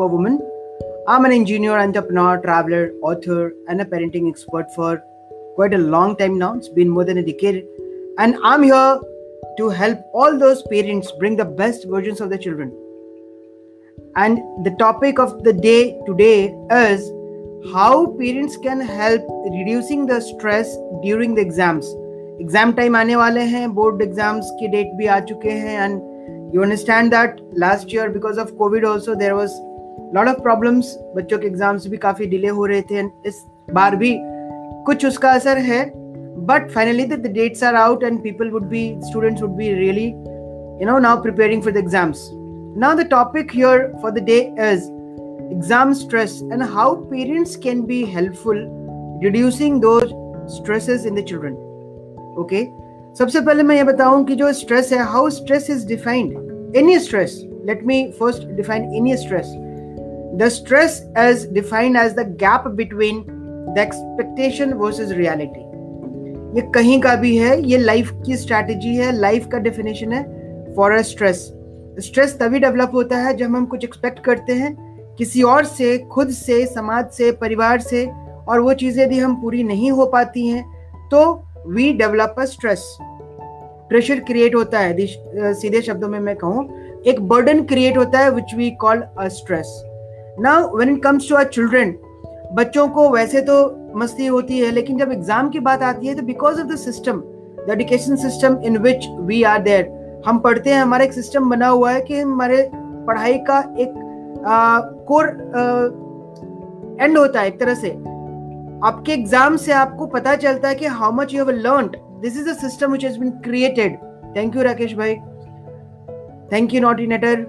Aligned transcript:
superwoman. 0.00 0.38
I'm 1.08 1.24
an 1.24 1.32
engineer, 1.32 1.78
entrepreneur, 1.78 2.38
traveler, 2.40 2.92
author, 3.02 3.52
and 3.68 3.80
a 3.80 3.84
parenting 3.84 4.28
expert 4.28 4.72
for 4.74 5.02
quite 5.54 5.74
a 5.74 5.78
long 5.78 6.16
time 6.16 6.38
now. 6.38 6.54
It's 6.54 6.68
been 6.68 6.88
more 6.88 7.04
than 7.04 7.18
a 7.18 7.22
decade. 7.22 7.64
And 8.18 8.36
I'm 8.42 8.62
here 8.62 9.00
to 9.58 9.68
help 9.68 9.98
all 10.12 10.38
those 10.38 10.62
parents 10.70 11.12
bring 11.18 11.36
the 11.36 11.44
best 11.44 11.86
versions 11.88 12.20
of 12.20 12.30
their 12.30 12.38
children. 12.38 12.72
And 14.16 14.38
the 14.64 14.74
topic 14.78 15.18
of 15.18 15.44
the 15.44 15.52
day 15.52 16.00
today 16.06 16.54
is 16.70 17.12
how 17.72 18.06
parents 18.18 18.56
can 18.56 18.80
help 18.80 19.22
reducing 19.52 20.06
the 20.06 20.20
stress 20.20 20.76
during 21.02 21.34
the 21.34 21.42
exams. 21.42 21.86
Exam 22.40 22.72
time 22.72 22.96
आने 22.96 23.14
वाले 23.16 23.40
हैं 23.50 23.68
board 23.74 24.02
exams 24.02 24.50
की 24.60 24.66
date 24.68 24.90
भी 24.96 25.06
आ 25.06 25.18
चुके 25.28 25.50
हैं 25.50 25.84
and 25.84 26.54
you 26.54 26.62
understand 26.62 27.10
that 27.10 27.36
last 27.58 27.94
year 27.94 28.08
because 28.16 28.38
of 28.38 28.50
Covid 28.58 28.84
also 28.84 29.14
there 29.22 29.32
was 29.32 29.52
Lot 30.15 30.27
of 30.27 30.41
problems 30.41 30.95
बच्चों 31.15 31.37
के 31.39 31.47
exams 31.47 31.87
भी 31.87 31.97
काफ़ी 31.97 32.25
डिले 32.27 32.47
हो 32.49 32.65
रहे 32.65 32.81
थे 32.81 33.01
इस 33.27 33.45
बार 33.73 33.95
भी 33.95 34.15
कुछ 34.85 35.05
उसका 35.05 35.31
असर 35.31 35.57
है 35.61 35.83
but 36.45 36.69
finally 36.71 37.05
the 37.05 37.27
dates 37.27 37.63
are 37.63 37.75
out 37.75 38.03
and 38.03 38.21
people 38.23 38.49
would 38.51 38.63
be 38.69 38.83
students 39.03 39.41
would 39.41 39.51
be 39.55 39.73
really 39.73 40.05
you 40.05 40.87
know 40.87 40.97
now 40.99 41.21
preparing 41.21 41.61
for 41.63 41.73
the 41.73 41.77
exams 41.77 42.29
now 42.77 42.95
the 42.95 43.07
topic 43.11 43.51
here 43.53 43.87
for 44.01 44.11
the 44.11 44.23
day 44.23 44.39
is 44.71 44.89
exam 45.51 45.93
stress 45.93 46.39
and 46.43 46.63
how 46.73 46.95
parents 47.05 47.55
can 47.63 47.81
be 47.85 48.03
helpful 48.13 48.65
reducing 49.23 49.81
those 49.81 49.99
stresses 50.49 51.07
in 51.07 51.15
the 51.15 51.23
children 51.23 51.53
okay 52.39 52.65
सबसे 53.15 53.41
पहले 53.41 53.63
मैं 53.63 53.75
ये 53.75 53.83
बताऊँ 53.83 54.23
कि 54.25 54.35
जो 54.35 54.51
stress 54.53 54.91
है 54.93 55.03
how 55.05 55.29
stress 55.31 55.69
is 55.69 55.87
defined 55.87 56.75
any 56.77 56.99
stress 56.99 57.41
let 57.65 57.83
me 57.85 58.03
first 58.19 58.47
define 58.51 58.93
any 58.95 59.17
stress 59.17 59.53
the 60.37 60.47
stress 60.49 61.01
is 61.19 61.47
defined 61.53 61.97
as 61.97 62.13
the 62.13 62.27
gap 62.39 62.67
between 62.75 63.23
the 63.75 63.79
expectation 63.79 64.73
versus 64.73 65.11
reality 65.11 65.69
ये 66.55 66.61
कहीं 66.71 66.99
का 67.01 67.15
भी 67.15 67.35
है, 67.37 67.61
ये 67.63 67.77
लाइफ 67.77 68.11
की 68.25 68.37
स्ट्रैटेजी 68.37 68.95
है 68.95 69.11
लाइफ 69.11 69.47
का 69.51 69.57
डेफिनेशन 69.57 70.13
है 70.13 70.23
फॉर 70.75 70.91
अ 70.91 71.01
स्ट्रेस 71.01 71.51
स्ट्रेस 71.99 72.37
तभी 72.39 72.59
डेवलप 72.59 72.91
होता 72.93 73.17
है 73.17 73.35
जब 73.37 73.55
हम 73.55 73.65
कुछ 73.65 73.83
एक्सपेक्ट 73.83 74.19
करते 74.19 74.53
हैं, 74.53 74.75
किसी 75.17 75.41
और 75.43 75.65
से, 75.65 75.97
खुद 76.11 76.29
से, 76.29 76.65
समाज 76.65 77.09
से, 77.09 77.31
परिवार 77.31 77.79
से, 77.79 78.05
और 78.47 78.59
वो 78.59 78.73
चीज़ें 78.73 79.03
यदि 79.03 79.19
हम 79.19 79.35
पूरी 79.41 79.63
नहीं 79.63 79.91
हो 79.91 80.05
पाती 80.05 80.47
हैं 80.47 80.63
तो 81.09 81.23
we 81.67 81.91
develop 81.93 82.35
a 82.39 82.45
stress 82.45 82.85
pressure 83.89 84.19
create 84.19 84.55
होता 84.55 84.79
है 84.79 85.53
सीधे 85.53 85.81
शब्दों 85.81 86.07
में 86.07 86.19
मैं 86.19 86.35
कहूँ, 86.35 86.67
एक 87.03 87.21
बर्डन 87.21 87.63
क्रिएट 87.63 87.97
होता 87.97 88.19
है 88.19 88.31
which 88.31 88.55
we 88.55 88.71
call 88.81 89.01
a 89.17 89.27
stress 89.27 89.81
now 90.41 90.75
when 90.77 90.95
it 90.95 91.01
comes 91.03 91.29
to 91.29 91.35
our 91.35 91.43
children 91.47 91.93
बच्चों 92.55 92.87
को 92.89 93.09
वैसे 93.09 93.41
तो 93.41 93.55
मस्ती 93.95 94.25
होती 94.27 94.59
है, 94.59 94.71
लेकिन 94.71 94.97
जब 94.97 95.11
एग्ज़ाम 95.11 95.49
की 95.49 95.59
बात 95.61 95.81
आती 95.83 96.07
है 96.07 96.15
तो 96.15 96.21
because 96.25 96.59
of 96.61 96.67
the 96.67 96.75
system 96.77 97.21
the 97.57 97.69
education 97.71 98.15
system 98.17 98.57
in 98.65 98.77
which 98.83 99.07
we 99.21 99.41
are 99.43 99.61
there 99.61 100.23
हम 100.25 100.39
पढ़ते 100.39 100.69
हैं, 100.69 100.81
हमारा 100.81 101.03
एक 101.03 101.13
सिस्टम 101.13 101.49
बना 101.49 101.67
हुआ 101.67 101.91
है 101.91 102.01
कि 102.01 102.19
हमारे 102.19 102.69
पढ़ाई 102.73 103.37
का 103.49 103.59
एक 103.79 103.93
कोर 105.07 105.27
एंड 107.01 107.17
होता 107.17 107.41
है 107.41 107.47
एक 107.47 107.59
तरह 107.59 107.73
से। 107.75 107.89
आपके 108.83 109.13
एग्ज़ाम 109.13 109.57
से 109.57 109.71
आपको 109.73 110.05
पता 110.09 110.35
चलता 110.37 110.69
है 110.69 110.75
कि 110.75 110.85
how 110.99 111.11
much 111.13 111.33
you 111.33 111.43
have 111.43 111.55
learned 111.57 111.95
this 112.21 112.37
is 112.37 112.49
a 112.49 112.53
system 112.61 112.91
which 112.91 113.03
has 113.05 113.19
been 113.19 113.31
created 113.43 113.97
thank 114.35 114.55
you 114.55 114.61
Rakesh 114.63 114.93
भाई 114.97 115.15
थैंक 116.51 116.73
यू 116.73 116.81
नॉटी 116.81 117.07
नेटर 117.07 117.45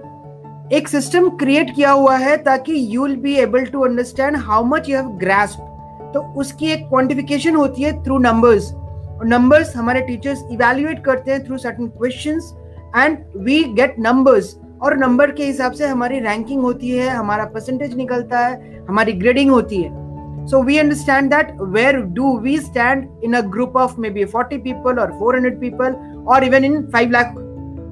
एक 0.71 0.87
सिस्टम 0.87 1.27
क्रिएट 1.29 1.73
किया 1.75 1.91
हुआ 1.91 2.15
है 2.17 2.35
ताकि 2.43 2.73
you 2.89 3.05
will 3.05 3.15
be 3.21 3.33
able 3.35 3.65
to 3.65 3.81
understand 3.85 4.35
how 4.37 4.63
much 4.65 4.89
you 4.89 4.95
have 4.97 5.07
grasp 5.17 6.11
तो 6.13 6.19
उसकी 6.41 6.71
एक 6.71 6.87
quantification 6.89 7.55
होती 7.55 7.81
है 7.81 7.91
थ्रू 8.03 8.17
नंबर्स 8.17 8.71
और 8.73 9.25
नंबर्स 9.27 9.75
हमारे 9.75 10.01
टीचर्स 10.01 10.43
इवेल्युएट 10.51 11.03
करते 11.05 11.31
हैं 11.31 11.43
through 11.45 11.57
certain 11.57 11.87
questions 11.97 12.53
and 12.97 13.17
we 13.37 13.63
get 13.73 13.95
numbers 13.99 14.55
और 14.81 14.97
नंबर 14.97 15.31
के 15.31 15.45
हिसाब 15.45 15.71
से 15.71 15.87
हमारी 15.87 16.19
रैंकिंग 16.19 16.61
होती 16.61 16.89
है, 16.89 17.09
हमारा 17.09 17.45
परसेंटेज 17.45 17.95
निकलता 17.97 18.39
है, 18.39 18.85
हमारी 18.89 19.13
ग्रेडिंग 19.13 19.51
होती 19.51 19.81
है। 19.81 20.01
So 20.47 20.59
we 20.67 20.79
understand 20.79 21.33
that 21.33 21.55
where 21.75 22.01
do 22.17 22.31
we 22.45 22.57
stand 22.63 23.07
in 23.23 23.35
a 23.35 23.41
group 23.53 23.77
of 23.85 23.97
maybe 23.97 24.25
40 24.25 24.57
people 24.65 24.99
or 24.99 25.07
400 25.19 25.59
people 25.61 25.95
or 26.25 26.43
even 26.43 26.67
in 26.69 26.83
5 26.95 27.15
lakh 27.15 27.39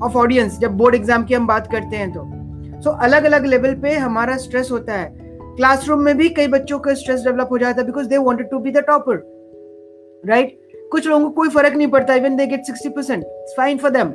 of 0.02 0.22
audience, 0.24 0.60
जब 0.60 0.78
बोर्ड 0.78 0.96
एग्ज़ाम 0.96 1.24
की 1.24 1.34
हम 1.34 1.48
बात 1.48 1.72
करते 1.72 1.96
हैं 1.96 2.12
तो। 2.14 2.41
सो 2.82 2.90
so, 2.90 2.98
अलग 3.02 3.24
अलग 3.24 3.46
लेवल 3.46 3.74
पे 3.74 3.94
हमारा 3.94 4.38
स्ट्रेस 4.38 4.72
होता 4.72 4.94
है। 4.94 5.14
क्लासरूम 5.56 6.00
में 6.00 6.18
भी 6.18 6.30
कई 6.30 6.48
बच्चों 6.48 6.80
का 6.80 6.94
स्ट्रेस 6.94 7.22
डेवलप 7.22 7.48
हो 7.52 7.58
जाता 7.58 7.82
है 7.82 7.86
because 7.88 8.08
they 8.08 8.18
wanted 8.18 8.50
to 8.50 8.60
be 8.60 8.72
the 8.72 8.78
topper 8.78 9.22
right 10.26 10.58
कुछ 10.92 11.08
लोगों 11.08 11.26
को 11.26 11.32
कोई 11.32 11.50
फ़र्क 11.50 11.74
नहीं 11.74 11.88
पड़ता 11.88 12.16
even 12.16 12.36
they 12.36 12.48
get 12.48 12.62
60 12.72 12.96
percent 12.96 13.24
fine 13.58 13.78
for 13.78 13.92
them 13.92 14.08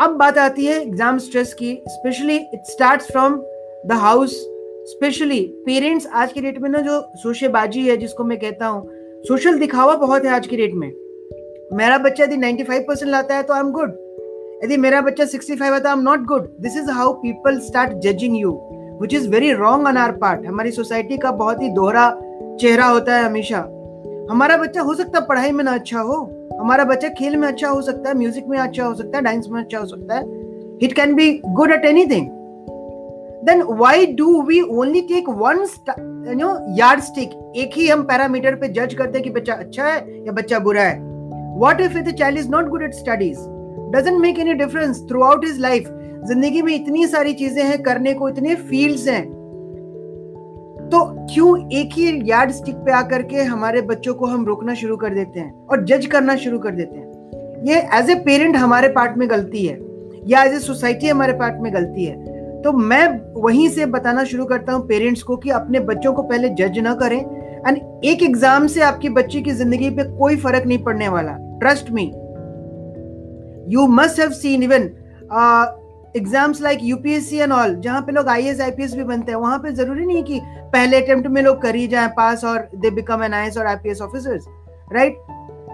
अब 0.00 0.16
बात 0.18 0.38
आती 0.38 0.66
है 0.66 0.80
एग्ज़ाम 0.82 1.18
स्ट्रेस 1.18 1.54
की 1.54 1.82
especially 1.88 2.36
it 2.36 2.62
start 2.64 3.02
from 3.02 3.36
the 3.86 3.92
house 3.92 4.36
especially 4.88 5.40
parents 5.66 6.06
आज 6.06 6.32
के 6.32 6.40
डेट 6.40 6.58
में 6.58 6.70
ना 6.70 6.78
जो 6.78 7.00
सोशेबाजी 7.16 7.88
है 7.88 7.96
जिसको 7.96 8.24
मैं 8.24 8.38
कहता 8.38 8.66
हूँ 8.66 8.88
सोशल 9.22 9.58
दिखावा 9.58 9.96
बहुत 9.96 10.24
है 10.24 10.30
आज 10.30 10.46
की 10.46 10.56
डेट 10.56 10.74
में। 10.74 10.88
मेरा 11.72 11.98
बच्चा 11.98 12.24
यदि 12.24 12.36
95 12.36 12.80
परसेंट 12.88 13.10
लाता 13.12 13.36
है 13.36 13.42
तो 13.42 13.54
आई 13.54 13.60
एम 13.60 13.70
गुड 13.70 14.05
यदि 14.64 14.76
मेरा 14.76 15.00
बच्चा 15.00 15.24
65 15.24 15.62
आता 15.62 15.88
है 15.88 15.94
I 15.94 16.00
am 16.00 16.00
not 16.00 16.20
good 16.20 16.56
this 16.60 16.76
is 16.76 16.90
how 16.90 17.12
people 17.12 17.58
start 17.60 17.92
judging 17.92 18.36
you 18.36 18.50
which 19.02 19.14
is 19.14 19.28
very 19.28 19.52
wrong 19.52 19.86
on 19.86 19.96
our 19.96 20.12
part 20.12 20.46
हमारी 20.46 20.70
सोसाइटी 20.70 21.16
का 21.16 21.30
बहुत 21.30 21.62
ही 21.62 21.68
दोहरा 21.68 22.20
चेहरा 22.60 22.86
होता 22.86 23.16
है 23.16 23.24
हमेशा। 23.24 23.58
हमारा 24.30 24.56
बच्चा 24.56 24.82
हो 24.82 24.94
सकता 24.94 25.18
है 25.18 25.26
पढ़ाई 25.26 25.52
में 25.52 25.64
ना 25.64 25.74
अच्छा 25.74 26.00
हो, 26.00 26.32
हमारा 26.60 26.84
बच्चा 26.84 27.08
खेल 27.08 27.36
में 27.36 27.48
अच्छा 27.48 27.68
हो 27.68 27.82
सकता 27.82 28.08
है 28.08 28.16
म्यूज़िक 28.18 28.46
में 28.46 28.58
अच्छा 28.58 28.84
हो 28.84 28.94
सकता 28.94 29.18
है 29.18 29.24
डांस 29.24 29.46
में 29.50 29.60
अच्छा 29.60 29.78
हो 29.78 29.86
सकता 29.86 30.14
है। 30.14 30.24
It 30.82 30.92
can 30.92 31.14
be 31.14 31.42
good 31.46 31.72
at 31.72 31.84
anything 31.84 32.30
then 33.46 33.60
why 33.62 34.06
do 34.18 34.28
we 34.46 34.56
only 34.82 35.00
take 35.08 35.28
one 35.40 35.58
you 35.58 36.36
know, 36.36 36.54
yardstick? 36.78 37.34
एक 37.56 37.70
ही 37.76 37.88
हम 37.88 38.02
पैरामीटर 38.02 38.54
पे 38.54 38.68
जज 38.68 38.94
करते 38.94 39.18
हैं 39.18 39.22
कि 39.22 39.30
बच्चा 39.30 39.54
अच्छा 39.54 39.84
है 39.84 40.26
या 40.26 40.32
बच्चा 40.32 40.58
बुरा 40.58 40.82
है। 40.82 40.98
What 41.60 41.80
if 41.80 41.94
the 42.08 42.36
is 42.36 42.48
not 42.48 42.68
good 42.68 42.82
at 42.82 42.90
at 42.90 43.55
studies 43.90 44.04
doesn't 44.04 44.20
make 44.20 44.38
any 44.38 44.54
difference. 44.54 45.00
Throughout 45.00 45.44
his 45.44 45.58
life, 45.58 45.88
ज़िंदगी 46.26 46.62
में 46.62 46.74
इतनी 46.74 47.06
सारी 47.06 47.32
चीज़ें 47.34 47.64
हैं, 47.64 47.82
करने 47.82 48.14
को 48.14 48.28
इतने 48.28 48.54
फील्ड्स 48.54 49.08
हैं। 49.08 49.24
तो 50.88 51.26
क्यों 51.34 51.70
एक 51.72 51.90
ही 51.92 52.30
यार्ड 52.30 52.50
स्टिक 52.50 52.74
पे 52.74 52.92
आकर 52.92 53.22
के 53.22 53.42
हमारे 53.42 53.80
बच्चों 53.82 54.14
को 54.14 54.26
हम 54.26 54.46
रोकना 54.46 54.74
शुरू 54.74 54.96
कर 54.96 55.14
देते 55.14 55.40
हैं 55.40 55.66
और 55.66 55.84
जज 55.84 56.06
करना 56.06 56.36
शुरू 56.36 56.58
कर 56.58 56.70
देते 56.70 56.96
हैं? 56.96 57.64
ये 57.66 57.76
एज 57.98 58.10
ए 58.10 58.14
पेरेंट 58.14 58.56
हमारे 58.56 58.88
पार्ट 58.88 59.16
में 59.16 59.30
गलती 59.30 59.66
है। 59.66 59.80
या 60.26 60.42
एज 60.42 60.54
ए 60.54 60.58
सोसाइटी 60.58 61.08
हमारे 61.08 61.32
पार्ट 61.32 61.54
में 61.60 61.74
गलती 61.74 62.04
है। 62.04 62.16
तो 62.62 62.72
मैं 62.72 63.32
वहीं 63.42 63.68
से 63.68 63.86
बताना 63.86 64.24
शुरू 64.24 64.44
करता 64.44 64.72
हूँ 64.72 64.86
पेरेंट्स 64.86 65.22
को 65.22 65.36
कि 65.36 65.50
अपने 65.50 65.80
बच्चों 65.80 66.12
को 66.12 66.22
पहले 66.22 66.48
जज 66.48 66.78
ना 66.78 66.94
करें। 66.94 67.20
एंड 67.68 68.04
एक 68.04 68.22
एग्ज़ाम 68.22 68.66
से 68.66 68.80
आपकी 68.80 69.08
बच्ची 69.08 69.42
की 69.42 69.50
ज़िंदगी 69.50 69.90
पे 69.90 70.04
कोई 70.18 70.36
फ़र्क 70.36 70.66
नहीं 70.66 70.78
पड़ने 70.78 71.08
वाला। 71.08 71.32
Trust 71.60 71.90
me 71.90 72.12
you 73.68 73.86
must 73.88 74.20
have 74.20 74.30
seen 74.32 74.62
even 74.62 74.82
exams 76.16 76.60
like 76.62 76.78
UPSC 76.82 77.38
and 77.38 77.52
all 77.52 77.74
जहाँ 77.76 78.00
पे 78.02 78.12
लोग 78.12 78.28
I 78.28 78.46
S 78.48 78.60
I 78.60 78.70
P 78.70 78.82
S 78.82 78.94
भी 78.94 79.04
बनते 79.04 79.32
हैं, 79.32 79.38
वहाँ 79.38 79.58
पे 79.58 79.72
ज़रूरी 79.72 80.06
नहीं 80.06 80.22
कि 80.24 80.40
पहले 80.72 81.00
अटेम्प्ट 81.02 81.28
में 81.28 81.42
लोग 81.42 81.60
कर 81.62 81.74
ही 81.74 81.86
जाए 81.88 82.08
पास 82.16 82.44
और 82.44 82.68
दे 82.74 82.90
बिकम 82.90 83.22
एन 83.24 83.34
आई 83.34 83.50
और 83.50 83.66
I 83.66 83.76
P 83.76 83.90
S 83.90 84.00
officers 84.02 84.46
right 84.92 85.16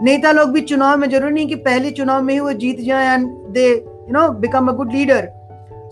नेता 0.03 0.33
लोग 0.33 0.51
भी 0.53 0.61
चुनाव 0.63 0.97
में, 0.99 1.09
ज़रूरी 1.11 1.33
नहीं 1.35 1.47
कि 1.49 1.55
पहले 1.65 1.91
चुनाव 1.91 2.23
में 2.23 2.33
ही 2.35 2.41
वो 2.41 2.53
जीत 2.55 2.81
जाए 2.81 3.15
and 3.15 3.29
they 3.55 3.69
you 3.69 4.13
know 4.13 4.29
become 4.41 4.69
a 4.69 4.73
good 4.77 4.93
leader 4.93 5.29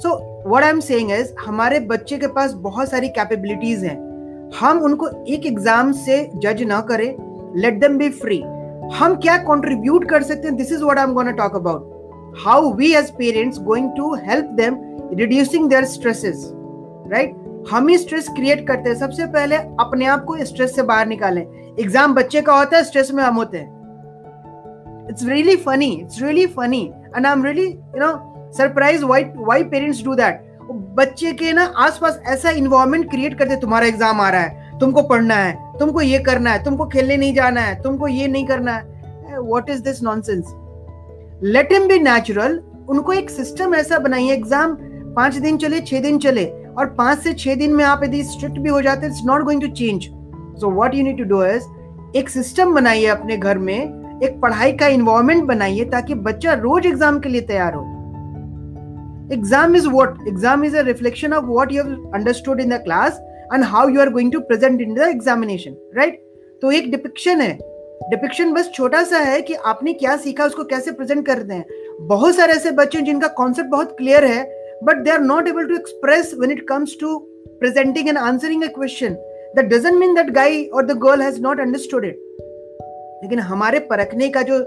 so 0.02 0.14
what 0.46 0.62
I 0.62 0.70
am 0.70 0.80
saying 0.80 1.10
हमारे 1.38 1.80
बच्चे 1.86 2.18
के 2.18 2.26
पास 2.28 2.52
बहुत 2.58 2.90
सारी 2.90 3.08
कैपेबिलिटीज 3.10 3.84
हैं। 3.84 3.98
हम 4.60 4.80
उनको 4.82 5.08
एक 5.28 5.46
एग्ज़ाम 5.46 5.92
से 5.94 6.18
जज 6.36 6.62
ना 6.68 6.80
करें 6.90 7.12
लेट 7.56 7.80
देम 7.80 7.98
बी 7.98 8.08
फ्री 8.10 8.40
हम 8.94 9.14
क्या 9.22 9.36
कंट्रीब्यूट 9.38 10.08
कर 10.10 10.22
सकते 10.22 10.48
हैं? 10.48 10.56
This 10.56 10.72
is 10.72 10.82
what 10.84 10.98
I 10.98 11.04
am 11.04 11.12
gonna 11.14 11.30
talk 11.32 11.56
about 11.56 11.89
how 12.34 12.70
we 12.70 12.94
as 12.94 13.10
parents 13.12 13.58
going 13.58 13.94
to 13.96 14.12
help 14.14 14.56
them 14.56 14.78
reducing 15.12 15.68
their 15.68 15.84
stresses, 15.86 16.46
right? 17.06 17.34
हम 17.70 17.88
ही 17.88 17.96
स्ट्रेस 17.98 18.28
क्रिएट 18.28 18.66
करते 18.66 18.88
हैं। 18.90 18.96
सबसे 18.96 19.26
पहले 19.32 19.56
अपने 19.80 20.06
आप 20.06 20.24
को 20.24 20.36
स्ट्रेस 20.44 20.74
से 20.76 20.82
बाहर 20.82 21.06
निकालें। 21.06 21.42
एग्ज़ाम 21.80 22.14
बच्चे 22.14 22.42
का 22.42 22.58
होता 22.58 22.76
है 22.76 22.84
स्ट्रेस 22.84 23.10
में 23.12 23.22
हम 23.24 23.34
होते 23.36 23.58
हैं। 23.58 25.08
It's 25.10 25.24
really 25.24 25.56
funny 25.56 25.90
it's 25.92 26.22
really 26.22 26.46
funny 26.46 26.82
and 27.16 27.26
I 27.26 27.32
am 27.32 27.44
really 27.44 27.66
you 27.66 28.00
know 28.00 28.12
surprise 28.58 29.04
why 29.04 29.24
why 29.36 29.64
parents 29.64 30.04
do 30.04 30.14
that 30.14 30.48
बच्चे 30.72 31.32
के 31.32 31.52
ना 31.52 31.64
आसपास 31.78 32.20
ऐसा 32.28 32.50
इन्वायरमेंट 32.50 33.10
क्रिएट 33.10 33.38
करते 33.38 33.56
तुम्हारा 33.60 33.86
एग्ज़ाम 33.86 34.20
आ 34.20 34.28
रहा 34.30 34.40
है, 34.40 34.78
तुमको 34.78 35.02
पढ़ना 35.02 35.34
है, 35.34 35.78
तुमको 35.78 36.00
ये 36.00 36.18
करना 36.18 36.50
है, 36.50 36.62
तुमको 36.64 36.86
खेलने 36.86 37.16
नहीं 37.16 37.34
जाना 37.34 37.60
है, 37.60 37.80
तुमको 37.82 38.08
ये 38.08 38.28
नहीं 38.28 38.46
करना 38.46 38.72
है। 38.72 39.38
What 39.40 39.70
is 39.70 39.82
this 39.82 40.02
nonsense 40.02 40.44
let 41.42 41.72
him 41.72 41.86
be 41.88 41.98
natural 41.98 42.58
उनको 42.90 43.12
एक 43.12 43.30
सिस्टम 43.30 43.74
ऐसा 43.74 43.98
बनाइए 43.98 44.32
एग्ज़ाम 44.32 44.74
पाँच 45.14 45.36
दिन 45.36 45.56
चले, 45.58 45.80
छह 45.80 46.00
दिन 46.00 46.18
चले, 46.18 46.44
और 46.46 46.86
पाँच 46.98 47.18
से 47.18 47.32
छह 47.34 47.54
दिन 47.54 47.74
में 47.74 47.84
आप 47.84 48.00
यदि 48.04 48.22
स्ट्रिक्ट 48.24 48.58
भी 48.58 48.70
हो 48.70 48.80
जाते 48.82 49.06
it's 49.06 49.22
not 49.26 49.42
going 49.44 49.62
to 49.62 49.68
change 49.68 50.08
so 50.60 50.70
what 50.72 50.94
you 50.94 51.04
need 51.04 51.18
to 51.18 51.24
do 51.24 51.42
is 51.44 52.18
एक 52.18 52.28
सिस्टम 52.28 52.74
बनाइए 52.74 53.06
अपने 53.06 53.36
घर 53.36 53.58
में, 53.58 54.20
एक 54.22 54.38
पढ़ाई 54.42 54.72
का 54.72 54.86
इन्वायरमेंट 54.88 55.44
बनाइए 55.44 55.84
ताकि 55.90 56.14
बच्चा 56.28 56.52
रोज 56.60 56.86
एग्ज़ाम 56.86 57.20
के 57.20 57.28
लिए 57.28 57.40
तैयार 57.48 57.74
हो। 57.74 57.82
Exam 59.32 59.76
is 59.76 59.88
what 59.88 60.18
exam 60.28 60.64
is 60.64 60.76
a 60.76 60.82
reflection 60.84 61.32
of 61.32 61.44
what 61.46 61.72
you 61.72 61.82
understood 62.14 62.60
in 62.60 62.76
the 62.76 62.82
class 62.84 63.20
and 63.54 63.64
how 63.64 63.88
you 63.88 64.00
are 64.00 64.10
going 64.10 64.32
to 64.32 64.40
present 64.42 64.80
in 64.80 64.94
the 64.94 65.08
examination 65.08 65.76
right 65.96 66.22
तो 66.62 66.72
एक 66.72 66.90
डिपिक्शन 66.90 67.40
है। 67.40 67.58
डिपिक्शन 68.00 68.52
बस 68.52 68.70
छोटा 68.74 69.02
सा 69.04 69.18
है 69.18 69.40
कि 69.42 69.54
आपने 69.54 69.92
क्या 69.92 70.16
सीखा 70.16 70.44
उसको 70.44 70.64
कैसे 70.64 70.92
प्रेजेंट 70.92 71.26
करते 71.26 71.54
हैं 71.54 71.64
बहुत 72.00 72.36
सारे 72.36 72.52
ऐसे 72.52 72.70
बच्चे 72.70 72.98
हैं 72.98 73.04
जिनका 73.04 73.28
कॉन्सेप्ट 73.40 73.70
बहुत 73.70 73.96
क्लियर 73.98 74.24
है 74.24 74.42
but 74.84 75.02
they 75.04 75.10
are 75.10 75.20
not 75.20 75.48
able 75.48 75.66
to 75.66 75.74
express 75.74 76.34
when 76.38 76.52
it 76.52 76.66
comes 76.68 76.96
to 77.00 77.26
presenting 77.60 78.08
and 78.08 78.18
answering 78.18 78.62
a 78.64 78.70
question. 78.70 79.16
That 79.54 79.68
doesn't 79.68 79.98
mean 79.98 80.14
that 80.14 80.32
guy 80.32 80.68
or 80.72 80.82
the 80.82 80.94
girl 80.94 81.20
has 81.20 81.38
not 81.40 81.60
understood 81.60 82.04
it. 82.04 82.18
लेकिन 83.22 83.38
हमारे 83.38 83.78
परखने 83.78 84.28
का 84.28 84.42
जो 84.42 84.58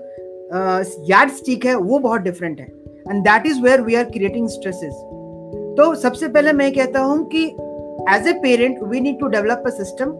यार्ड 1.10 1.30
uh, 1.30 1.36
स्टिक 1.38 1.66
है 1.66 1.76
वो 1.76 2.00
बहुत 2.00 2.22
different 2.22 2.60
है। 2.60 2.66
And 3.10 3.24
that 3.24 3.46
is 3.46 3.62
where 3.62 3.82
we 3.82 3.96
are 3.96 4.04
creating 4.04 4.48
stresses 4.48 4.94
तो 5.78 5.94
सबसे 5.96 6.28
पहले 6.28 6.52
मैं 6.54 6.72
कहता 6.74 7.00
हूँ 7.00 7.24
कि 7.30 7.46
as 8.16 8.28
a 8.28 8.34
parent 8.42 8.84
we 8.84 9.00
need 9.00 9.20
to 9.20 9.28
develop 9.28 9.64
a 9.68 9.70
system 9.70 10.12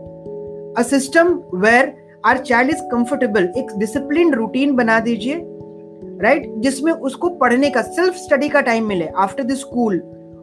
a 0.78 0.84
system 0.88 1.34
where 1.56 1.94
our 2.26 2.38
child 2.38 2.72
is 2.72 2.82
comfortable 2.92 3.44
एक 3.58 3.72
डिसिप्लिन 3.78 4.34
रूटीन 4.34 4.76
बना 4.76 5.00
दीजिए 5.00 5.36
राइट 5.36 6.42
right? 6.42 6.62
जिसमें 6.64 6.92
उसको 6.92 7.30
पढ़ने 7.30 7.70
का 7.70 7.82
सेल्फ 7.82 8.16
स्टडी 8.16 8.50
का 8.50 8.62
टाइम 8.62 8.86
मिले। 8.88 9.08
आफ्टर 9.18 9.44
द 9.44 9.54
स्कूल 9.56 10.00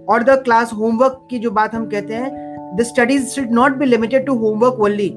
और 0.08 0.22
द 0.22 0.30
क्लास 0.44 0.72
होमवर्क 0.72 1.26
की 1.30 1.38
जो 1.38 1.50
बात 1.50 1.74
हम 1.74 1.86
कहते 1.86 2.14
हैं 2.14 2.76
the 2.76 2.82
studies 2.82 3.28
should 3.28 3.50
not 3.50 3.76
be 3.76 3.86
limited 3.86 4.26
to 4.26 4.34
homework 4.34 4.80
only 4.80 5.12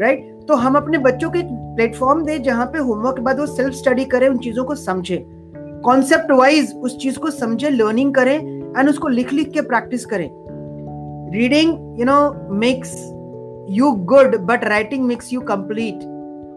right 0.00 0.30
तो 0.48 0.54
हम 0.54 0.74
अपने 0.74 0.98
बच्चों 0.98 1.30
को 1.30 1.38
एक 1.38 1.48
प्लेटफॉर्म 1.76 2.24
दे 2.24 2.38
जहाँ 2.40 2.66
पे 2.66 2.78
होमवर्क 2.78 3.16
के 3.16 3.22
बाद 3.22 3.40
वो 3.40 3.46
सेल्फ 3.46 3.74
स्टडी 3.74 4.04
करें, 4.04 4.28
उन 4.28 4.38
चीज़ों 4.38 4.64
को 4.64 4.74
समझे। 4.74 5.24
कॉन्सेप्ट 5.84 6.30
वाइज 6.30 6.74
उस 6.76 6.98
चीज़ 6.98 7.18
को 7.18 7.30
समझे 7.30 7.70
लर्निंग 7.70 8.14
करें 8.14 8.36
एंड 8.78 8.88
उसको 8.88 9.08
लिख 9.08 9.32
लिख 9.32 9.50
के 9.50 9.60
प्रैक्टिस 9.62 10.06
करें। 10.06 10.28
Reading 11.32 12.00
you 12.00 12.04
know 12.04 12.20
makes 12.54 12.94
you 13.70 13.90
good 14.10 14.36
but 14.46 14.64
writing 14.64 15.04
makes 15.06 15.32
you 15.32 15.40
complete 15.40 16.02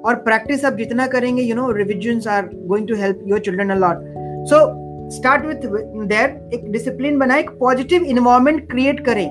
और 0.08 0.16
प्रैक्टिस 0.26 0.66
आप 0.66 0.74
जितना 0.74 1.08
करेंगे 1.08 1.44
you 1.44 1.56
know 1.56 1.70
revision 1.72 2.22
are 2.30 2.50
going 2.68 2.88
to 2.88 2.96
help 2.96 3.24
your 3.28 3.40
children 3.40 3.70
a lot 3.70 4.04
so 4.50 4.60
start 5.12 5.46
with 5.46 5.66
there 6.08 6.50
एक 6.54 6.72
डिसिप्लिन 6.72 7.18
बनाए, 7.20 7.40
एक 7.40 7.50
पॉजिटिव 7.60 8.04
इन्वायरमेंट 8.04 8.70
क्रिएट 8.72 9.06
करें. 9.06 9.30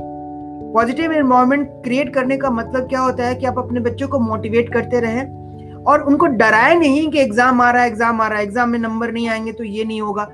positive 0.74 1.12
environment 1.12 1.68
create 1.84 2.12
करने 2.14 2.36
का 2.36 2.50
मतलब 2.50 2.88
क्या 2.88 3.00
होता 3.00 3.26
है 3.26 3.34
कि 3.34 3.46
आप 3.46 3.58
अपने 3.58 3.80
बच्चों 3.80 4.08
को 4.08 4.18
मोटिवेट 4.20 4.72
करते 4.72 5.00
रहें 5.00 5.82
और 5.84 6.02
उनको 6.02 6.26
डराए 6.26 6.74
नहीं 6.74 7.10
कि 7.10 7.20
एग्ज़ाम 7.20 7.60
आ 7.60 7.70
रहा 7.70 7.82
है 7.82 7.88
एग्ज़ाम 7.88 8.20
आ 8.20 8.28
रहा 8.28 8.38
है 8.38 8.44
एग्ज़ाम 8.44 8.70
में 8.70 8.78
नंबर 8.78 9.12
नहीं 9.12 9.28
आएँगे 9.28 9.52
तो 9.52 9.64
ये 9.64 9.84
नहीं 9.84 10.00
होगा. 10.00 10.28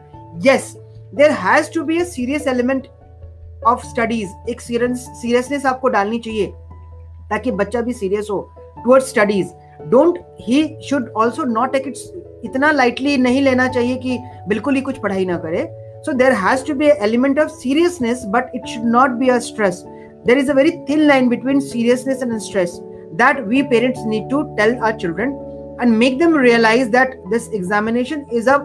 Yes 0.47 0.75
there 1.15 1.31
has 1.41 1.73
to 1.75 1.85
be 1.85 1.99
a 2.01 2.05
serious 2.07 2.47
element 2.49 2.87
of 3.67 3.87
studies 3.87 4.51
एक 4.51 4.61
सीरियसनेस 4.61 5.67
आपको 5.67 5.89
डालनी 5.89 6.19
चाहिए. 6.19 6.53
ताकि 7.31 7.51
बच्चा 7.61 7.81
भी 7.81 7.93
सीरियस 7.93 8.29
हो 8.31 8.41
toward 8.85 9.03
studies 9.03 9.53
don't 9.91 10.19
he 10.41 10.63
should 10.89 11.09
also 11.17 11.45
not 11.53 11.73
take 11.73 11.93
इतना 12.45 12.71
लाइटली 12.73 13.17
नहीं 13.19 13.43
लेना 13.43 13.69
चाहिए 13.69 13.97
कि 13.97 14.19
बिल्कुल 14.49 14.75
ही 14.75 14.81
कुछ 14.81 14.99
पढ़ाई 14.99 15.25
ना 15.27 15.37
करे. 15.45 15.67
So 16.07 16.13
there 16.13 16.33
has 16.45 16.65
to 16.67 16.75
be 16.75 16.89
element 16.89 17.39
of 17.41 17.51
seriousness 17.51 18.25
but 18.35 18.51
it 18.55 18.67
should 18.67 18.85
not 18.93 19.11
be 19.21 19.29
a 19.29 19.39
stress 19.49 19.83
there 20.27 20.39
is 20.39 20.51
a 20.51 20.55
very 20.55 20.71
thin 20.89 21.07
line 21.07 21.29
between 21.29 21.61
seriousness 21.61 22.23
and 22.23 22.39
stress 22.49 22.79
that 23.23 23.47
we 23.47 23.63
parents 23.71 24.05
need 24.07 24.29
to 24.31 24.43
tell 24.57 24.77
our 24.79 24.97
children 24.97 25.39
and 25.83 25.99
make 25.99 26.17
them 26.21 26.35
realize 26.35 26.89
that 26.95 27.13
this 27.29 27.45
examination 27.59 28.25
is 28.31 28.49
a 28.55 28.57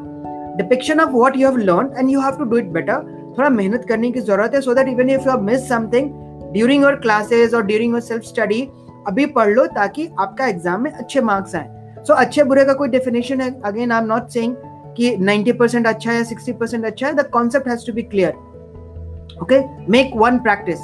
depiction 0.57 1.01
of 1.03 1.13
what 1.13 1.37
you 1.41 1.45
have 1.45 1.59
learned 1.69 1.93
and 1.93 2.11
you 2.11 2.23
have 2.23 2.39
to 2.39 2.47
do 2.53 2.57
it 2.61 2.73
better. 2.73 2.97
थोड़ा 3.37 3.49
मेहनत 3.49 3.85
करने 3.89 4.09
की 4.11 4.21
ज़रूरत 4.21 4.53
है 4.55 4.61
so 4.61 4.73
that 4.75 4.87
even 4.87 5.09
if 5.09 5.21
you 5.21 5.31
have 5.31 5.41
miss 5.43 5.67
something 5.69 6.09
during 6.55 6.83
your 6.83 6.95
classes 6.95 7.53
और 7.53 7.63
during 7.65 7.93
your 7.93 8.01
self 8.01 8.23
study 8.23 8.61
अभी 9.07 9.25
पढ़ 9.37 9.49
लो 9.49 9.65
ताकि 9.75 10.09
आपका 10.19 10.47
एग्ज़ाम 10.47 10.81
में 10.81 10.91
अच्छे 10.91 11.21
मार्क्स 11.21 11.55
आए। 11.55 11.67
सो 11.97 12.13
so, 12.13 12.19
अच्छे 12.19 12.43
बुरे 12.43 12.65
का 12.65 12.73
कोई 12.73 12.89
डेफिनेशन 12.89 13.41
है? 13.41 13.49
Again 13.65 13.91
I 13.91 14.01
am 14.01 14.07
not 14.07 14.27
saying 14.29 14.55
कि 14.97 15.15
90% 15.19 15.87
अच्छा 15.87 16.11
है 16.11 16.23
60% 16.25 16.85
अच्छा 16.85 17.07
है। 17.07 17.13
The 17.13 17.27
concept 17.29 17.67
has 17.67 17.85
to 17.87 17.93
be 17.93 18.01
clear 18.03 18.33
okay 19.41 19.59
make 19.91 20.11
one 20.15 20.37
practice 20.39 20.79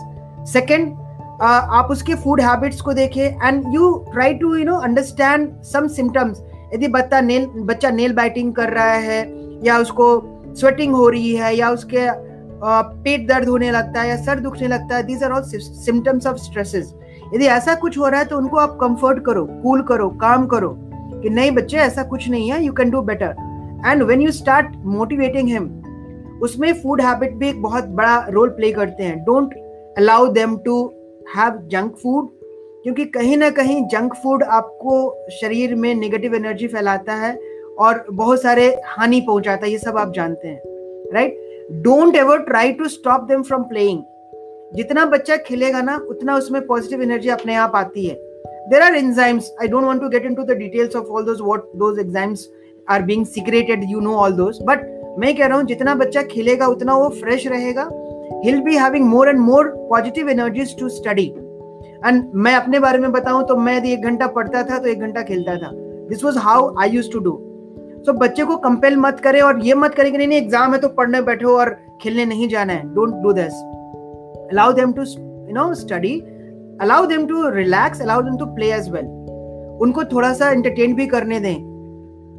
second 0.53 0.97
आप 1.41 1.87
उसके 1.91 2.15
फ़ूड 2.15 2.41
हैबिट्स 2.41 2.81
को 2.81 2.93
देखें 2.93 3.47
and 3.47 3.63
you 3.73 3.93
try 4.11 4.33
to 4.33 4.55
you 4.55 4.65
know 4.65 4.75
understand 4.79 5.49
some 5.63 5.87
symptoms 5.87 6.41
यदि 6.73 6.87
बच्चा 6.87 7.21
नेल 7.21 7.45
बच्चा 7.69 7.89
नेल 7.91 8.13
बाइटिंग 8.13 8.53
कर 8.53 8.69
रहा 8.69 8.93
है 9.05 9.21
या 9.63 9.77
उसको 9.77 10.09
स्वेटिंग 10.59 10.93
हो 10.95 11.07
रही 11.09 11.33
है 11.35 11.55
या 11.55 11.69
उसके 11.69 12.05
पेट 12.63 13.27
दर्द 13.27 13.49
होने 13.49 13.71
लगता 13.71 14.01
है 14.01 14.09
या 14.09 14.15
सर 14.15 14.39
दुखने 14.39 14.67
लगता 14.67 14.95
है 14.95 15.03
these 15.03 15.23
are 15.23 15.31
all 15.31 15.43
symptoms 15.45 16.27
of 16.27 16.37
stresses 16.37 16.93
यदि 17.33 17.45
ऐसा 17.45 17.75
कुछ 17.75 17.97
हो 17.97 18.07
रहा 18.07 18.19
है 18.19 18.25
तो 18.25 18.37
उनको 18.37 18.57
आप 18.57 18.77
कंफर्ट 18.81 19.23
करो 19.25 19.45
कूल 19.63 19.81
करो 19.81 20.09
काम 20.21 20.45
करो 20.47 20.69
कि 21.21 21.29
नहीं 21.29 21.51
बच्चे, 21.51 21.77
ऐसा 21.77 22.03
कुछ 22.03 22.29
नहीं 22.29 22.51
है 22.51 22.63
you 22.63 22.73
can 22.73 22.89
do 22.89 23.01
better 23.01 23.35
and 23.87 24.03
when 24.03 24.21
you 24.21 24.31
start 24.31 24.75
motivating 24.85 25.49
him 25.49 25.69
उसमें 26.43 26.71
फ़ूड 26.73 27.01
हैबिट 27.01 27.33
भी 27.33 27.49
एक 27.49 27.61
बहुत 27.61 27.87
बड़ा 27.89 28.17
रोल 28.29 28.49
प्ले 28.49 28.71
करते 28.71 29.03
हैं. 29.03 29.23
Don't 29.23 29.53
allow 29.97 30.27
them 30.27 30.57
to 30.57 30.85
have 31.37 31.59
junk 31.71 31.95
food 32.03 32.29
क्योंकि 32.83 33.05
कहीं 33.05 33.37
ना 33.37 33.49
कहीं 33.49 33.81
जंक 33.87 34.13
फ़ूड 34.13 34.43
आपको 34.43 34.93
शरीर 35.31 35.75
में 35.75 35.93
नेगेटिव 35.95 36.35
एनर्जी 36.35 36.67
फैलाता 36.67 37.13
है 37.13 37.37
और 37.79 38.05
बहुत 38.13 38.41
सारे 38.41 38.67
हानि 38.85 39.21
पहुंचाता 39.21 39.65
है, 39.65 39.71
ये 39.71 39.77
सब 39.77 39.97
आप 39.97 40.13
जानते 40.13 40.47
हैं 40.47 40.61
right 41.13 41.40
don't 41.73 42.15
ever 42.15 42.39
try 42.43 42.71
to 42.71 42.87
stop 42.87 43.21
them 43.27 43.43
from 43.43 43.61
playing 43.63 44.01
जितना 44.75 45.05
बच्चा 45.05 45.35
खेलेगा 45.37 45.81
ना, 45.81 45.95
उतना 46.09 46.35
उसमें 46.37 46.65
पॉजिटिव 46.67 47.01
एनर्जी 47.01 47.29
अपने 47.29 47.55
आप 47.55 47.75
आती 47.75 48.05
है। 48.05 48.15
There 48.71 48.81
are 48.83 48.93
enzymes. 48.97 49.45
I 49.61 49.67
don't 49.67 49.85
want 49.85 50.01
to 50.01 50.09
get 50.09 50.25
into 50.25 50.43
the 50.45 50.55
details 50.55 50.95
of 50.95 51.09
all 51.09 51.25
those 51.25 51.41
what 51.41 51.63
those 51.81 52.01
enzymes 52.03 52.41
are 52.87 53.01
being 53.03 53.23
secreted, 53.25 53.85
you 53.89 54.01
know 54.01 54.15
all 54.23 54.35
those. 54.37 54.59
But 54.69 54.83
मैं 55.19 55.35
कह 55.37 55.45
रहा 55.45 55.57
हूँ, 55.57 55.65
जितना 55.67 55.95
बच्चा 55.95 56.21
खेलेगा, 56.23 56.67
उतना 56.67 56.95
वो 56.95 57.09
फ्रेश 57.21 57.47
रहेगा। 57.47 57.89
He'll 58.45 58.61
be 58.63 58.75
having 58.77 59.05
more 59.05 59.29
and 59.29 59.39
more 59.39 59.67
positive 59.89 60.29
energies 60.29 60.77
to 60.79 60.89
study 60.89 61.25
and 62.05 62.31
मैं 62.35 62.53
अपने 62.55 62.79
बारे 62.79 62.99
में 62.99 63.11
बताऊँ 63.11 63.43
तो 63.47 63.55
मैं 63.55 63.77
यदि 63.77 63.93
एक 63.93 64.03
घंटा 64.03 64.27
पढ़ता 64.37 64.63
था 64.63 64.77
तो 64.77 64.87
एक 64.89 64.99
घंटा 64.99 65.21
खेलता 65.23 65.55
था। 65.57 65.71
This 66.09 66.23
was 66.23 66.37
how 66.39 66.73
I 66.81 66.89
use 66.89 67.11
to 67.11 67.19
do 67.19 67.31
so 68.05 68.13
बच्चे 68.13 68.43
को 68.43 68.55
कंपेल 68.57 68.95
मत 68.97 69.19
करें 69.19 69.39
और 69.41 69.59
ये 69.65 69.73
मत 69.73 69.95
करें 69.95 70.11
कि 70.11 70.17
नहीं 70.17 70.27
नहीं 70.27 70.41
एग्ज़ाम 70.41 70.73
है 70.73 70.79
तो 70.79 70.87
पढ़ने 70.89 71.21
बैठो 71.21 71.57
और 71.57 71.69
खेलने 72.01 72.25
नहीं 72.25 72.47
जाना 72.49 72.73
है। 72.73 72.93
Don't 72.93 73.15
do 73.23 73.33
this 73.33 73.53
allow 74.51 74.71
them 74.73 74.93
to 74.93 75.01
you 75.01 75.53
know 75.53 75.73
study 75.73 76.13
allow 76.81 77.05
them 77.05 77.25
to 77.27 77.47
relax 77.49 78.01
allow 78.01 78.21
them 78.21 78.37
to 78.37 78.45
play 78.55 78.71
as 78.73 78.89
well 78.89 79.05
उनको 79.81 80.03
थोड़ा 80.03 80.31
सा 80.33 80.49
एंटरटेन 80.51 80.95
भी 80.95 81.07
करने 81.07 81.39
दें 81.39 81.69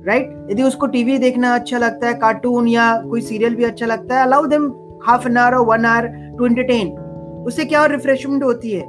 राइट 0.06 0.26
right? 0.26 0.50
यदि 0.52 0.62
उसको 0.62 0.86
टीवी 0.86 1.18
देखना 1.18 1.54
अच्छा 1.54 1.78
लगता 1.78 2.06
है 2.06 2.14
कार्टून 2.14 2.68
या 2.68 2.94
कोई 3.10 3.20
सीरियल 3.20 3.54
भी 3.54 3.64
अच्छा 3.64 3.86
लगता 3.86 4.16
है 4.16 4.22
allow 4.22 4.46
them 4.46 4.66
half 5.04 5.28
an 5.28 5.36
hour 5.36 5.54
और 5.54 5.66
वन 5.66 5.84
आवर 5.86 6.06
टू 6.38 6.46
एंटरटेन 6.46 6.92
उससे 7.46 7.64
क्या 7.64 7.82
और 7.82 7.90
रिफ्रेशमेंट 7.90 8.42
होती 8.44 8.70
है? 8.70 8.82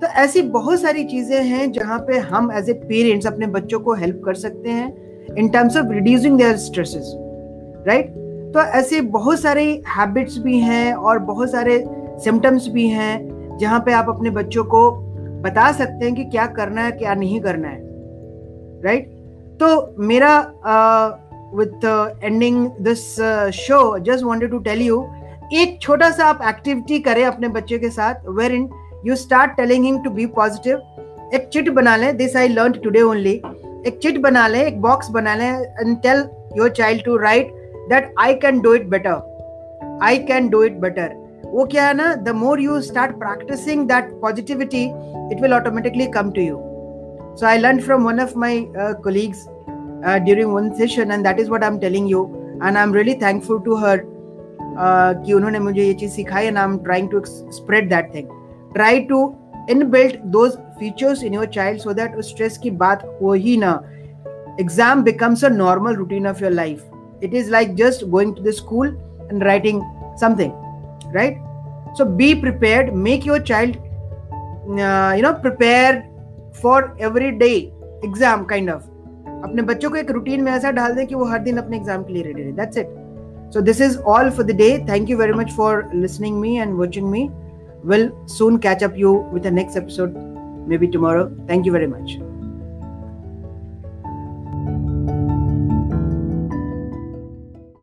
तो 0.00 0.06
ऐसी 0.16 0.42
बहुत 0.50 0.80
सारी 0.80 1.04
चीज़ें 1.04 1.42
हैं 1.44 1.70
जहाँ 1.72 1.98
पे 1.98 2.18
हम 2.28 2.50
एज 2.52 2.70
ए 2.70 2.72
पेरेंट्स 2.88 3.26
अपने 3.26 3.46
बच्चों 3.46 3.80
को 3.80 3.94
हेल्प 3.94 4.20
कर 4.24 4.34
सकते 4.34 4.70
हैं। 4.70 4.92
In 5.38 5.48
terms 5.48 5.76
of 5.76 5.86
reducing 5.86 6.38
their 6.38 6.56
stresses 6.56 7.12
right 7.88 8.14
तो 8.54 8.60
ऐसे 8.60 9.00
बहुत 9.00 9.40
सारे 9.40 9.82
हैबिट्स 9.88 10.38
भी 10.38 10.58
हैं 10.58 10.94
और 10.94 11.18
बहुत 11.18 11.50
सारे 11.50 11.84
सिम्टम्स 12.24 12.68
भी 12.68 12.88
हैं, 12.88 13.56
जहाँ 13.58 13.80
पे 13.80 13.92
आप 13.92 14.08
अपने 14.08 14.30
बच्चों 14.30 14.64
को 14.64 14.90
बता 15.42 15.72
सकते 15.72 16.04
हैं 16.04 16.14
कि 16.14 16.24
क्या 16.24 16.46
करना 16.46 16.82
है, 16.82 16.92
क्या 16.92 17.14
नहीं 17.14 17.40
करना 17.40 17.68
है 17.68 17.78
राइट 18.82 19.08
तो 19.60 19.94
मेरा 19.98 20.38
with 21.54 21.84
ending 22.24 22.70
this 22.80 23.20
show 23.54 23.98
just 23.98 24.24
wanted 24.24 24.50
to 24.50 24.58
tell 24.58 24.82
you 24.82 25.06
एक 25.54 25.78
छोटा 25.80 26.10
सा 26.10 26.24
आप 26.24 26.38
एक्टिविटी 26.48 26.98
करें 26.98 27.24
अपने 27.24 27.48
बच्चे 27.48 27.78
के 27.78 27.88
साथ 27.88 28.14
wherein 28.52 28.70
you 29.06 29.16
start 29.16 29.56
telling 29.56 29.84
him 29.84 29.98
to 29.98 30.10
be 30.10 30.26
positive 30.26 30.76
एक 31.34 31.48
चिट 31.52 31.68
बना 31.68 31.96
लें 31.96 32.16
this 32.16 32.36
I 32.36 32.48
learn 32.48 32.72
today 32.72 33.02
only 33.02 33.42
एक 33.86 33.98
चिट 34.02 34.18
बना 34.22 34.46
लें 34.48 34.62
एक 34.64 34.80
बॉक्स 34.80 35.10
बना 35.10 35.34
लें 35.34 35.50
and 35.50 35.96
tell 36.02 36.24
your 36.56 36.70
child 36.80 37.04
to 37.04 37.16
write 37.16 37.52
that 37.90 38.12
I 38.20 38.34
can 38.44 38.60
do 38.60 38.74
it 38.74 38.86
better 38.90 39.98
I 40.02 40.18
can 40.28 40.48
do 40.48 40.62
it 40.64 40.78
better 40.80 41.16
वो 41.46 41.64
क्या 41.72 41.86
है 41.86 41.94
ना 41.94 42.14
the 42.14 42.34
more 42.36 42.60
you 42.60 42.80
start 42.82 43.16
practicing 43.18 43.88
that 43.88 44.12
positivity 44.20 44.84
it 44.84 45.40
will 45.42 45.54
automatically 45.54 46.06
come 46.14 46.30
to 46.30 46.40
you 46.40 46.62
so 47.36 47.46
i 47.46 47.58
learned 47.58 47.82
from 47.84 48.04
one 48.04 48.20
of 48.20 48.34
my 48.36 48.54
uh, 48.78 48.94
colleagues 48.94 49.38
uh, 50.04 50.18
during 50.20 50.52
one 50.52 50.74
session 50.76 51.10
and 51.10 51.26
that 51.26 51.40
is 51.40 51.48
what 51.50 51.64
i'm 51.64 51.78
telling 51.80 52.06
you. 52.06 52.20
And 52.62 52.78
i'm 52.78 52.92
really 52.92 53.14
thankful 53.22 53.60
to 53.62 53.76
her 53.76 53.96
कि 55.24 55.32
उन्होंने 55.32 55.58
मुझे 55.58 55.84
ये 55.84 55.94
चीज़ 55.94 56.12
सिखाई 56.12 56.46
and 56.46 56.56
I 56.58 56.64
am 56.64 56.76
trying 56.84 57.08
to 57.10 57.20
spread 57.24 57.88
that 57.88 58.14
thing 58.14 58.28
try 58.74 59.00
to 59.10 59.18
inbuilt 59.69 60.19
those 60.35 60.51
features 60.79 61.23
in 61.23 61.33
your 61.33 61.45
child 61.55 61.81
so 61.81 61.93
that 61.93 62.15
उस 62.15 62.29
stress 62.29 62.57
की 62.57 62.71
बात 62.83 63.03
हो 63.21 63.33
ही 63.33 63.55
ना 63.57 63.71
exam 64.59 65.03
becomes 65.03 65.43
a 65.45 65.49
normal 65.49 65.95
routine 65.95 66.27
of 66.27 66.41
your 66.41 66.51
life 66.51 67.23
it 67.23 67.33
is 67.33 67.49
like 67.51 67.75
just 67.75 68.05
going 68.09 68.35
to 68.35 68.43
the 68.43 68.51
school 68.55 68.97
and 69.31 69.43
writing 69.43 69.81
something 70.21 71.15
right 71.15 71.37
so 71.97 72.05
be 72.05 72.33
prepared 72.41 72.93
make 73.07 73.27
your 73.27 73.41
child 73.47 73.75
you 73.75 75.21
know 75.23 75.33
prepare 75.41 76.03
for 76.61 76.95
every 77.01 77.31
day 77.43 77.51
exam 78.05 78.43
kind 78.45 78.69
of 78.69 78.87
अपने 79.43 79.61
बच्चों 79.61 79.89
को 79.89 79.95
एक 79.95 80.11
routine 80.11 80.41
में 80.43 80.51
ऐसा 80.51 80.71
डाल 80.71 80.95
दें 80.95 81.05
कि 81.07 81.15
वो 81.15 81.25
हर 81.25 81.39
दिन 81.39 81.57
अपने 81.57 81.77
एग्जाम 81.77 82.03
के 82.03 82.13
लिए 82.13 82.23
रेडी 82.23 82.41
रहे 82.41 82.51
that's 82.51 82.77
it 82.77 82.97
so 83.51 83.61
this 83.61 83.79
is 83.79 83.97
all 83.97 84.29
for 84.29 84.43
the 84.43 84.53
day 84.53 84.83
thank 84.85 85.09
you 85.09 85.17
very 85.17 85.33
much 85.33 85.51
for 85.51 85.89
listening 85.93 86.39
me 86.39 86.57
and 86.59 86.77
watching 86.77 87.09
me 87.11 87.21
we'll 87.84 88.10
soon 88.26 88.58
catch 88.58 88.82
up 88.82 88.96
you 88.96 89.12
with 89.32 89.42
the 89.42 89.50
next 89.50 89.76
episode 89.76 90.14
maybe 90.66 90.88
tomorrow. 90.88 91.30
Thank 91.46 91.66
you 91.66 91.72
very 91.72 91.86
much 91.86 92.18